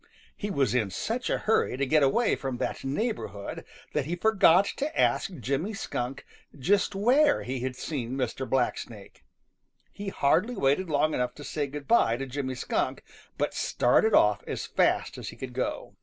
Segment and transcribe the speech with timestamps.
[0.35, 3.63] He was in such a hurry to get away from that neighborhood
[3.93, 6.25] that he forgot to ask Jimmy Skunk
[6.57, 8.49] just where he had seen Mr.
[8.49, 9.23] Blacksnake.
[9.91, 13.03] He hardly waited long enough to say good by to Jimmy Skunk,
[13.37, 15.93] but started off as fast as he could go.